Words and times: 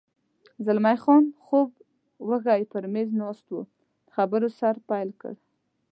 زلمی 0.65 0.95
خان 1.03 1.23
خوب 1.45 1.69
وږی 2.29 2.61
پر 2.71 2.83
مېز 2.93 3.09
ناست 3.19 3.47
و، 3.55 3.59
د 4.05 4.09
خبرو 4.15 4.49
سر 4.59 4.75
پیل 4.89 5.09
کړ. 5.21 5.33